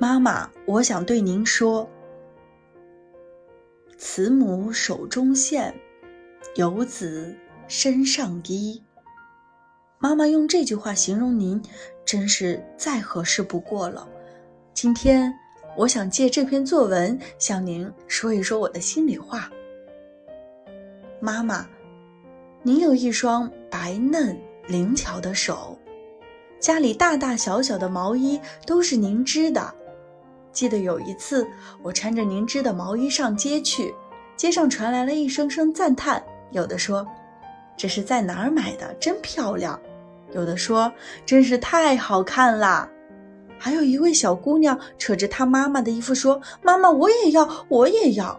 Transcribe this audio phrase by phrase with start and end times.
[0.00, 1.86] 妈妈，我想对您说
[3.98, 5.74] ：“慈母手中线，
[6.54, 7.36] 游子
[7.68, 8.82] 身上衣。”
[10.00, 11.60] 妈妈用这句话形容您，
[12.02, 14.08] 真是再合适不过了。
[14.72, 15.30] 今天，
[15.76, 19.50] 我想借这篇作文向您说一说我的心里话。
[21.20, 21.68] 妈妈，
[22.62, 24.34] 您有一双白嫩
[24.66, 25.78] 灵巧的手，
[26.58, 29.74] 家里大大小小的毛衣都是您织的。
[30.52, 31.46] 记得有一次，
[31.82, 33.94] 我穿着您织的毛衣上街去，
[34.36, 36.22] 街上传来了一声声赞叹。
[36.50, 37.06] 有的说
[37.78, 38.92] ：“这是在哪儿买的？
[38.94, 39.80] 真漂亮！”
[40.34, 40.92] 有的说
[41.24, 42.88] ：“真是太好看啦！”
[43.58, 48.38] 还有一位小姑娘扯着她妈妈的衣服说：“妈妈，我也要，我也要！”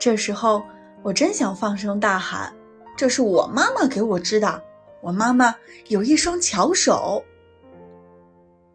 [0.00, 0.62] 这时候，
[1.02, 2.52] 我真想放声大喊
[2.96, 4.62] ：“这是我妈妈给我织的！
[5.00, 5.54] 我妈妈
[5.88, 7.22] 有一双巧手。”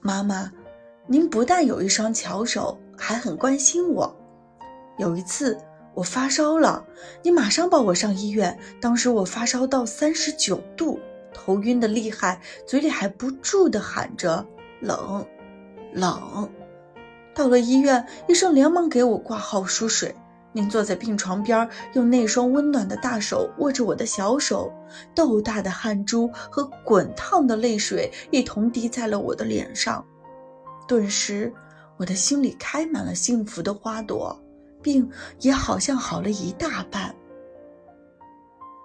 [0.00, 0.52] 妈妈。
[1.08, 4.14] 您不但有一双巧手，还很关心我。
[4.98, 5.56] 有一次
[5.94, 6.84] 我发烧了，
[7.22, 8.58] 你马上抱我上医院。
[8.80, 10.98] 当时我发烧到三十九度，
[11.32, 14.44] 头晕的厉害，嘴里还不住地喊着
[14.82, 15.24] “冷，
[15.92, 16.50] 冷”。
[17.32, 20.12] 到了医院，医生连忙给我挂号输水。
[20.50, 24.72] 您坐在病床边，用那双温暖的大手握着我的小手，
[25.14, 30.04] 豆大的汗珠和滚烫的泪水一同滴在了我的脸上。
[30.86, 31.52] 顿时，
[31.96, 34.38] 我的心里开满了幸福的花朵，
[34.82, 35.08] 病
[35.40, 37.14] 也好像好了一大半。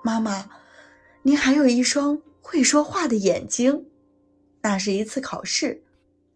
[0.03, 0.49] 妈妈，
[1.21, 3.85] 您还有一双会说话的眼睛。
[4.63, 5.83] 那是一次考试，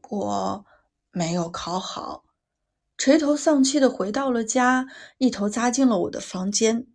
[0.10, 0.66] 我
[1.12, 2.24] 没有考好，
[2.98, 6.88] 垂头丧气的回到了家，一头扎进了我的房间。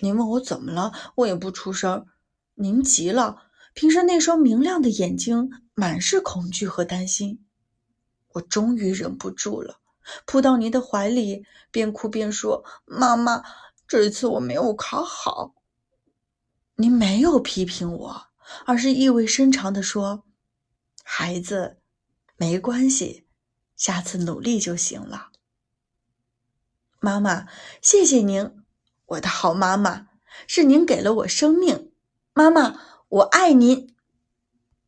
[0.00, 2.06] 您问我怎么了，我也不出声。
[2.54, 7.44] 您急了，平时那双明亮的眼睛满是恐惧和担心。
[8.34, 9.80] 我终于忍不住了，
[10.26, 13.42] 扑到您的怀里，边哭边说：“妈妈，
[13.88, 15.54] 这次我没有考好。”
[16.76, 18.26] 您没有批评我，
[18.66, 20.24] 而是意味深长地说
[21.04, 21.78] ：“孩子，
[22.36, 23.26] 没关系，
[23.76, 25.30] 下次努力就行了。”
[26.98, 27.46] 妈妈，
[27.80, 28.64] 谢谢您，
[29.06, 30.08] 我的好妈妈，
[30.48, 31.92] 是您给了我生命。
[32.32, 33.93] 妈妈，我爱您。